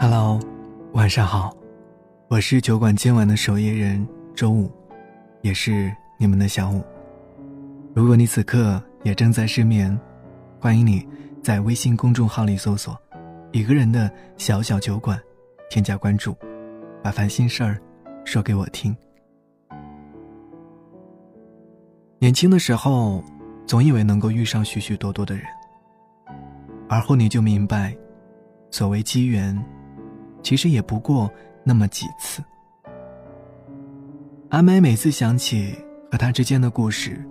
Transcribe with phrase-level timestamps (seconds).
[0.00, 0.38] Hello，
[0.92, 1.52] 晚上好，
[2.28, 4.70] 我是酒馆今晚的守夜人周五，
[5.42, 6.84] 也是你们的小五。
[7.96, 9.98] 如果你此刻也正在失眠，
[10.60, 11.04] 欢迎你
[11.42, 12.96] 在微信公众号里搜索
[13.50, 15.20] “一个人的小小酒馆”，
[15.68, 16.32] 添加关注，
[17.02, 17.76] 把烦心事儿
[18.24, 18.96] 说给我听。
[22.20, 23.20] 年轻的时候，
[23.66, 25.44] 总以为能够遇上许许多多的人，
[26.88, 27.92] 而后你就明白，
[28.70, 29.60] 所谓机缘，
[30.42, 31.30] 其实也不过
[31.64, 32.42] 那么几次。
[34.50, 35.74] 阿梅每次想起
[36.10, 37.22] 和他之间的故事，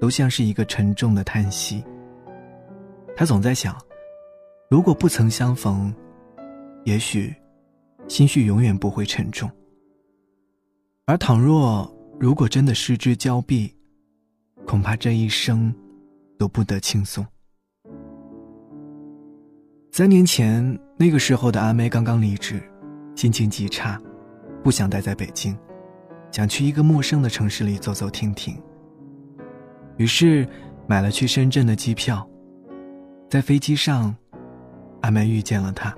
[0.00, 1.84] 都像是一个沉重的叹息。
[3.16, 3.76] 他总在想，
[4.68, 5.94] 如果不曾相逢，
[6.84, 7.34] 也许
[8.08, 9.48] 心绪永远不会沉重；
[11.04, 11.88] 而倘若
[12.18, 13.72] 如果真的失之交臂，
[14.66, 15.72] 恐怕这一生
[16.38, 17.24] 都不得轻松。
[19.92, 22.62] 三年前，那个时候的阿妹刚刚离职，
[23.16, 24.00] 心情极差，
[24.62, 25.56] 不想待在北京，
[26.30, 28.56] 想去一个陌生的城市里走走停停。
[29.96, 30.46] 于是，
[30.86, 32.24] 买了去深圳的机票。
[33.28, 34.14] 在飞机上，
[35.02, 35.92] 阿妹遇见了他。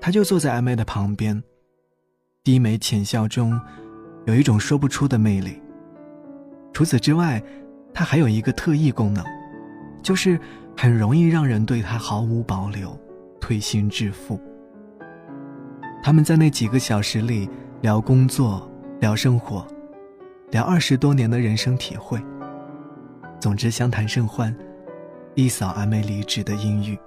[0.00, 1.40] 他就坐在阿妹的旁边，
[2.42, 3.58] 低眉浅笑中，
[4.26, 5.62] 有一种说不出的魅力。
[6.72, 7.40] 除此之外，
[7.94, 9.24] 他还有一个特异功能，
[10.02, 10.38] 就是
[10.82, 12.98] 很容易让人对他毫无保留，
[13.38, 14.40] 推心置腹。
[16.02, 17.46] 他们在那几个小时里
[17.82, 18.66] 聊工作，
[18.98, 19.66] 聊生活，
[20.50, 22.18] 聊二十多年的人生体会。
[23.38, 24.56] 总之，相谈甚欢，
[25.34, 26.98] 一扫阿妹离职的阴郁。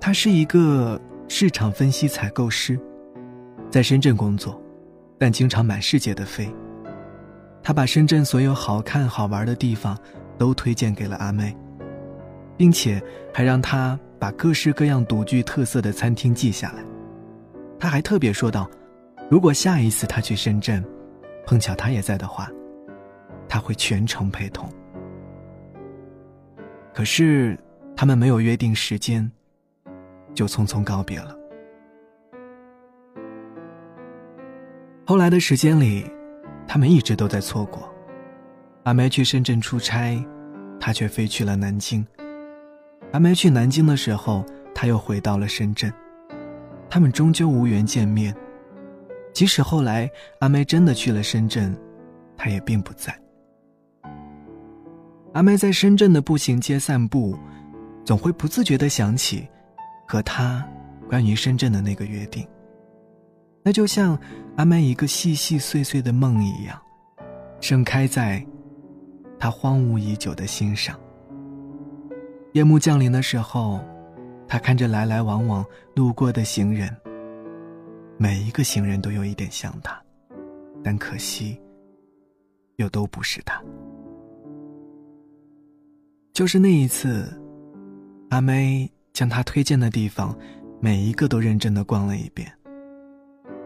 [0.00, 2.80] 他是一个市场分析采购师，
[3.70, 4.58] 在深圳工作，
[5.18, 6.50] 但经常满世界的飞。
[7.62, 9.94] 他把深圳所有好看好玩的地方
[10.38, 11.54] 都推荐给了阿妹，
[12.56, 13.02] 并且
[13.34, 16.82] 还让她把各式各样独具特色的餐厅记下来。
[17.78, 18.70] 他还特别说道
[19.28, 20.84] ：“如果下一次他去深圳，
[21.46, 22.50] 碰巧他也在的话，
[23.48, 24.68] 他会全程陪同。”
[26.94, 27.58] 可是
[27.94, 29.30] 他们没有约定时间，
[30.34, 31.36] 就匆匆告别了。
[35.04, 36.10] 后来的时间里。
[36.70, 37.90] 他们一直都在错过。
[38.88, 40.18] 阿梅去深圳出差，
[40.80, 42.02] 他却飞去了南京。
[43.12, 44.42] 阿梅去南京的时候，
[44.74, 45.92] 他又回到了深圳。
[46.88, 48.34] 他们终究无缘见面。
[49.34, 50.10] 即使后来
[50.40, 51.76] 阿梅真的去了深圳，
[52.34, 53.14] 他也并不在。
[55.34, 57.38] 阿梅在深圳的步行街散步，
[58.06, 59.46] 总会不自觉地想起
[60.06, 60.66] 和他
[61.10, 62.42] 关于深圳的那个约定。
[63.62, 64.18] 那就像
[64.56, 66.80] 阿梅一个细细碎碎的梦一样，
[67.60, 68.42] 盛开在
[69.38, 70.98] 他荒芜已久的心上。
[72.52, 73.80] 夜幕降临的时候，
[74.46, 76.94] 他看着来来往往路过的行人，
[78.16, 80.00] 每一个行人都有一点像他，
[80.82, 81.60] 但可惜，
[82.76, 83.62] 又都不是他。
[86.32, 87.28] 就是那一次，
[88.30, 90.36] 阿妹将他推荐的地方，
[90.80, 92.50] 每一个都认真的逛了一遍。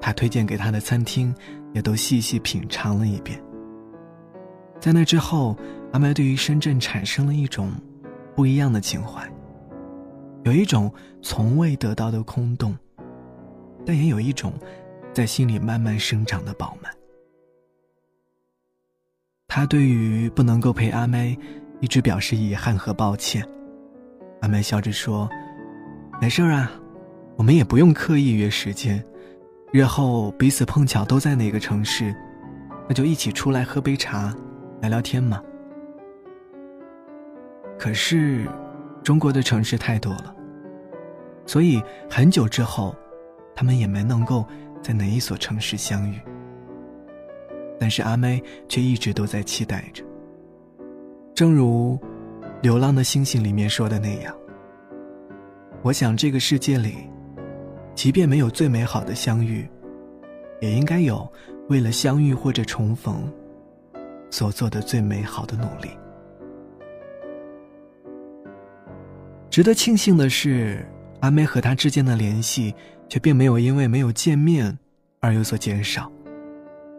[0.00, 1.32] 他推荐给他的餐厅，
[1.72, 3.40] 也都细细品尝了一遍。
[4.82, 5.56] 在那之后，
[5.92, 7.70] 阿麦对于深圳产生了一种
[8.34, 9.32] 不一样的情怀，
[10.42, 12.76] 有一种从未得到的空洞，
[13.86, 14.52] 但也有一种
[15.14, 16.92] 在心里慢慢生长的饱满。
[19.46, 21.38] 他对于不能够陪阿麦，
[21.78, 23.48] 一直表示遗憾和抱歉。
[24.40, 25.30] 阿麦笑着说
[26.20, 26.68] ：“没事啊，
[27.36, 29.00] 我们也不用刻意约时间。”
[29.70, 32.12] 日后彼此碰巧都在哪个城市，
[32.88, 34.34] 那就一起出来喝杯茶，
[34.82, 35.42] 聊聊天嘛。
[37.78, 38.46] 可是，
[39.02, 40.34] 中国的城市太多了，
[41.46, 42.94] 所以很久之后，
[43.54, 44.44] 他们也没能够
[44.82, 46.20] 在哪一所城市相遇。
[47.78, 50.04] 但是阿妹却一直都在期待着。
[51.34, 51.98] 正如
[52.60, 54.34] 《流浪的星星》里面说的那样，
[55.82, 57.08] 我想这个世界里。
[57.94, 59.68] 即便没有最美好的相遇，
[60.60, 61.30] 也应该有
[61.68, 63.30] 为了相遇或者重逢
[64.32, 65.90] 所做的最美好的努力。
[69.50, 70.84] 值得庆幸的是，
[71.20, 72.74] 阿妹和他之间的联系
[73.06, 74.76] 却并没有因为没有见面
[75.20, 76.10] 而有所减少。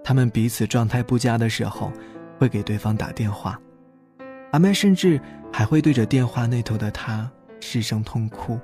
[0.03, 1.91] 他们彼此状态不佳的时候，
[2.38, 3.59] 会给对方打电话，
[4.51, 5.19] 阿妹甚至
[5.51, 7.27] 还会对着电话那头的他
[7.59, 8.59] 失声痛哭。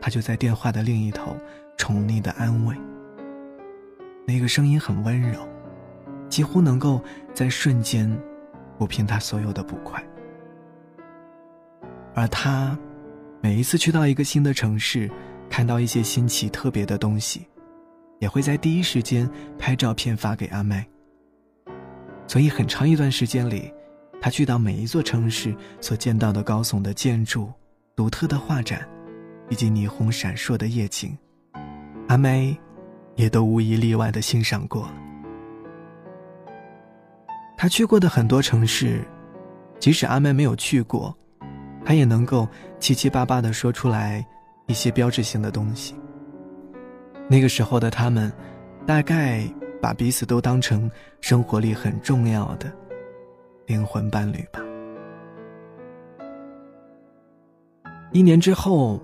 [0.00, 1.36] 他就在电话的另一头，
[1.76, 2.74] 宠溺的安慰。
[4.26, 5.46] 那个声音很温柔，
[6.38, 7.02] 几乎能够
[7.34, 8.08] 在瞬间
[8.78, 10.00] 抚平他所有的不快。
[12.14, 12.78] 而他，
[13.40, 15.10] 每一次去到一个新的城市，
[15.50, 17.44] 看到一些新奇特别的东西，
[18.20, 20.86] 也会在第一时间拍照片发给阿麦。
[22.28, 23.74] 所以很长一段时间里，
[24.20, 27.52] 他去到每一座城市所见到的高耸的建筑、
[27.96, 28.88] 独特的画展，
[29.48, 31.18] 以及霓虹闪烁的夜景，
[32.06, 32.56] 阿麦
[33.16, 34.88] 也都无一例外的欣赏过。
[37.58, 39.04] 他去过的很多城市，
[39.78, 41.14] 即使阿麦没有去过，
[41.84, 44.26] 他也能够七七八八的说出来
[44.66, 45.94] 一些标志性的东西。
[47.28, 48.32] 那个时候的他们，
[48.86, 49.42] 大概。
[49.80, 50.90] 把彼此都当成
[51.20, 52.66] 生活里很重要的
[53.64, 54.58] 灵魂伴侣吧。
[58.10, 59.00] 一年之后，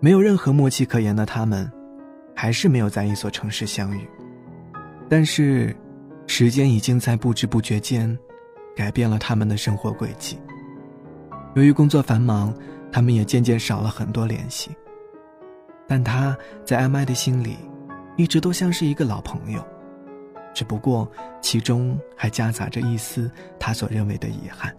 [0.00, 1.70] 没有任何默契可言的他们，
[2.34, 4.00] 还是没有在一所城市相遇。
[5.08, 5.72] 但是，
[6.32, 8.16] 时间已经在不知不觉间
[8.76, 10.38] 改变了他们的生活轨迹。
[11.56, 12.54] 由于工作繁忙，
[12.92, 14.70] 他们也渐渐少了很多联系。
[15.88, 17.56] 但他在艾麦的心里，
[18.16, 19.60] 一直都像是一个老朋友。
[20.54, 21.10] 只不过，
[21.42, 23.28] 其中还夹杂着一丝
[23.58, 24.72] 他所认为的遗憾。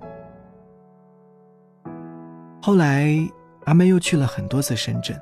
[2.61, 3.13] 后来，
[3.65, 5.19] 阿妹又去了很多次深圳，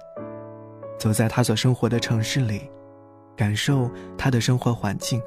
[1.00, 2.70] 走在他所生活的城市里，
[3.36, 5.20] 感受他的生活环境，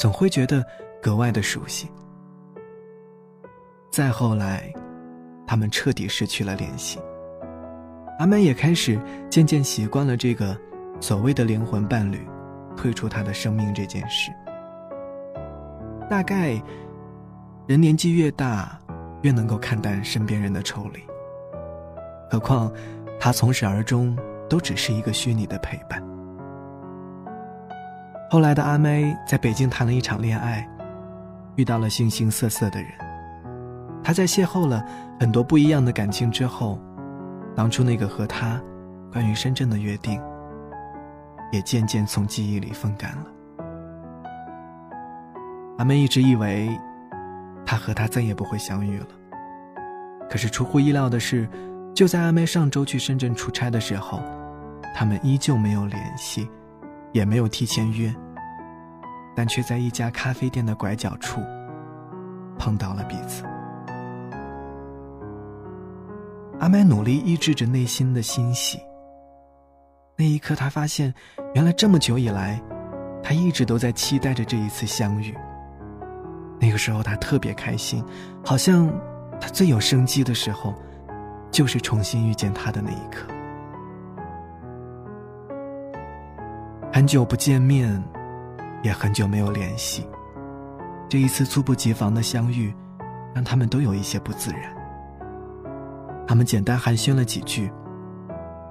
[0.00, 0.64] 总会觉得
[1.02, 1.86] 格外的熟悉。
[3.90, 4.72] 再后来，
[5.46, 6.98] 他们彻底失去了联系。
[8.18, 8.98] 阿妹也开始
[9.28, 10.58] 渐渐习惯了这个
[11.02, 12.26] 所谓的灵魂伴侣。
[12.76, 14.30] 退出他的生命这件事，
[16.08, 16.52] 大概
[17.66, 18.78] 人年纪越大，
[19.20, 21.00] 越能够看淡身边人的抽离。
[22.30, 22.72] 何况
[23.18, 24.16] 他从始而终
[24.48, 26.02] 都只是一个虚拟的陪伴。
[28.30, 30.66] 后来的阿妹在北京谈了一场恋爱，
[31.56, 32.90] 遇到了形形色色的人。
[34.04, 34.84] 他在邂逅了
[35.18, 36.80] 很多不一样的感情之后，
[37.56, 38.60] 当初那个和他
[39.12, 40.20] 关于深圳的约定。
[41.52, 43.26] 也渐渐从记忆里风干了。
[45.78, 46.70] 阿妹一直以为，
[47.66, 49.06] 他和他再也不会相遇了。
[50.30, 51.48] 可是出乎意料的是，
[51.92, 54.22] 就在阿妹上周去深圳出差的时候，
[54.94, 56.48] 他们依旧没有联系，
[57.12, 58.14] 也没有提前约，
[59.36, 61.40] 但却在一家咖啡店的拐角处
[62.58, 63.44] 碰到了彼此。
[66.58, 68.78] 阿麦努力抑制着内心的欣喜。
[70.16, 71.14] 那一刻，他发现，
[71.54, 72.60] 原来这么久以来，
[73.22, 75.34] 他一直都在期待着这一次相遇。
[76.60, 78.04] 那个时候，他特别开心，
[78.44, 78.92] 好像
[79.40, 80.74] 他最有生机的时候，
[81.50, 83.26] 就是重新遇见他的那一刻。
[86.92, 88.02] 很久不见面，
[88.82, 90.06] 也很久没有联系，
[91.08, 92.74] 这一次猝不及防的相遇，
[93.34, 94.76] 让他们都有一些不自然。
[96.26, 97.72] 他们简单寒暄了几句，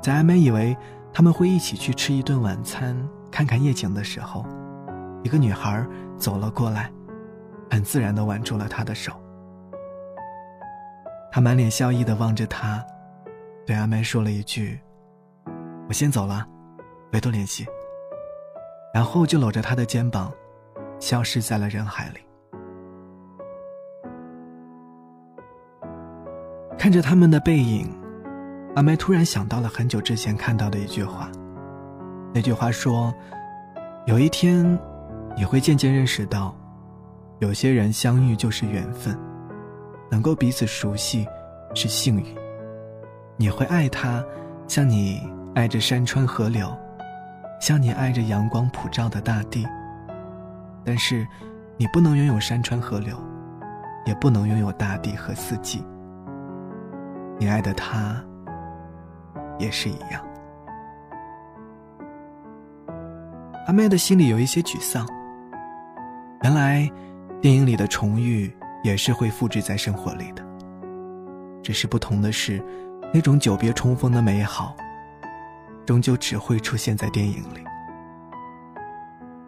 [0.02, 0.76] 在艾美以为。
[1.12, 2.96] 他们会一起去吃一顿晚餐，
[3.32, 4.46] 看看夜景的时候，
[5.24, 5.84] 一个女孩
[6.20, 6.92] 走了过来，
[7.68, 9.12] 很自然地挽住了他的手。
[11.32, 12.86] 他满脸笑意地望着他，
[13.66, 14.80] 对阿梅说了一句
[15.90, 16.46] ：“我先走了，
[17.12, 17.66] 回头联系。”
[18.94, 20.32] 然后就搂着他的肩膀，
[21.00, 22.20] 消失在了人海里。
[26.78, 27.88] 看着他们的背影。
[28.76, 31.30] 阿麦突然想到了很久之前看到的一句话，
[32.34, 33.14] 那句话说
[34.06, 34.80] ：“有一天，
[35.36, 36.56] 你会渐渐认识到，
[37.40, 39.18] 有些人相遇就是缘分，
[40.10, 41.28] 能够彼此熟悉
[41.74, 42.38] 是幸运。
[43.38, 44.24] 你会爱他，
[44.68, 46.72] 像你爱着山川河流，
[47.60, 49.68] 像你爱着阳光普照的大地。
[50.84, 51.28] 但是，
[51.78, 53.18] 你不能拥有山川河流，
[54.06, 55.84] 也不能拥有大地和四季。
[57.38, 58.16] 你爱的他。”
[59.60, 60.26] 也是一样。
[63.68, 65.06] 阿妹的心里有一些沮丧。
[66.44, 66.90] 原来，
[67.42, 68.50] 电影里的重遇
[68.86, 70.42] 也是会复制在生活里的。
[71.62, 72.64] 只是不同的是，
[73.14, 74.74] 那种久别重逢的美好，
[75.90, 77.64] 终究只会出现在电影里。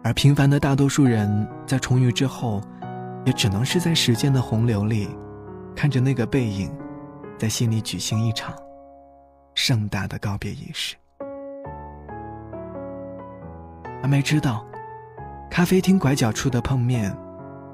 [0.02, 2.60] 而平凡的大多数人在重遇之后，
[3.24, 5.08] 也只能是在时间的洪流里，
[5.76, 6.68] 看着那个背影，
[7.38, 8.52] 在心里举行一场。
[9.54, 10.96] 盛大的告别仪式。
[14.02, 14.66] 阿梅知道，
[15.48, 17.16] 咖啡厅拐角处的碰面，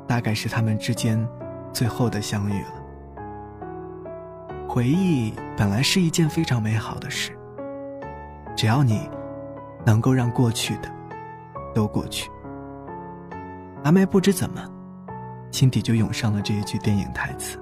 [0.06, 1.26] 大概是他们之间
[1.72, 2.74] 最后的相遇了。
[4.68, 7.32] 回忆本来是一件非常美好的事，
[8.58, 9.08] 只要你
[9.86, 10.90] 能够让过去的
[11.72, 12.28] 都过去。
[13.84, 14.60] 阿梅不知怎么，
[15.52, 17.56] 心底就涌上了这一句电影台词。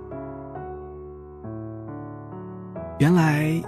[2.99, 3.63] 原来。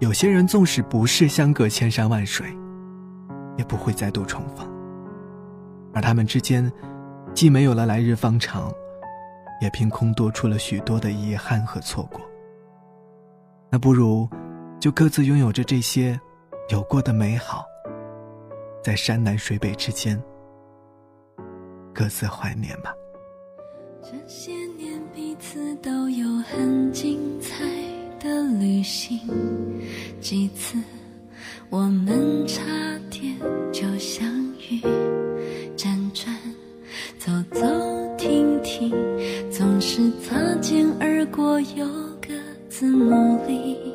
[0.00, 2.46] 有些人纵使不是相隔千山万水，
[3.56, 4.68] 也不会再度重逢。
[5.94, 6.70] 而他们之间，
[7.32, 8.70] 既没有了来日方长，
[9.62, 12.20] 也凭空多出了许多的遗憾和错过。
[13.70, 14.28] 那不如，
[14.80, 16.20] 就各自拥有着这些
[16.68, 17.66] 有过的美好，
[18.82, 20.20] 在山南水北之间，
[21.94, 22.94] 各自怀念吧。
[24.02, 27.64] 这些年彼此都有很精彩
[28.18, 29.20] 的旅行，
[30.22, 30.78] 几次
[31.68, 32.62] 我们差
[33.10, 33.36] 点
[33.70, 34.26] 就相
[34.70, 34.80] 遇，
[35.76, 36.34] 辗转
[37.18, 37.66] 走走
[38.16, 38.90] 停停，
[39.50, 41.86] 总是擦肩而过又
[42.22, 42.28] 各
[42.70, 43.12] 自努
[43.46, 43.94] 力。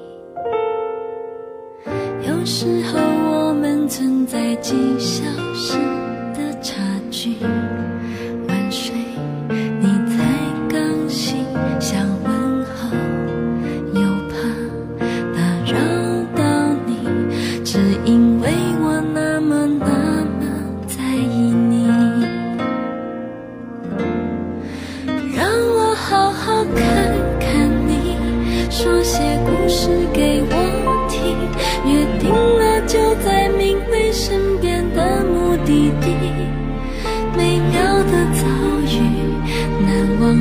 [2.40, 5.74] 有时候我们存在几小时
[6.34, 6.74] 的差
[7.12, 7.36] 距。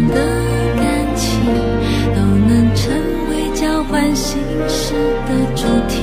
[0.09, 0.15] 的
[0.77, 1.41] 感情
[2.15, 2.93] 都能成
[3.31, 4.39] 为交换心
[4.69, 4.95] 事
[5.27, 5.98] 的主题。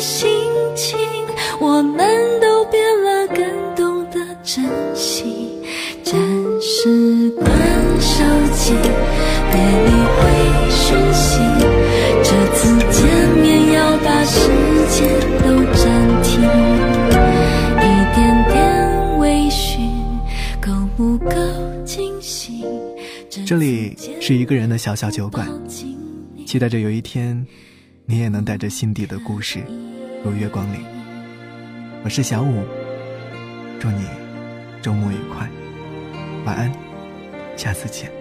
[0.00, 0.28] 心
[0.76, 0.96] 情，
[1.60, 4.64] 我们都变了，更懂得珍
[4.94, 5.60] 惜。
[6.04, 6.14] 暂
[6.60, 7.46] 时关
[8.00, 8.24] 手
[8.54, 8.72] 机，
[9.50, 10.20] 别理会
[10.70, 11.40] 讯息。
[12.22, 13.06] 这次见
[13.42, 14.48] 面要把时
[14.88, 15.08] 间
[15.42, 16.40] 都暂停，
[17.76, 17.82] 一
[18.14, 18.18] 点
[18.52, 19.90] 点微醺，
[20.60, 21.34] 够不够
[21.84, 22.64] 惊喜？
[23.44, 25.48] 这里是一个人的小小酒馆，
[26.46, 27.46] 期待着有一天。
[28.10, 29.62] 你也能带着心底的故事
[30.24, 30.80] 如月光临。
[32.02, 32.64] 我是小五，
[33.78, 34.06] 祝你
[34.80, 35.46] 周末愉快，
[36.46, 36.72] 晚安，
[37.54, 38.17] 下次见。